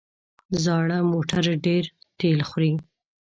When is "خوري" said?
2.49-2.71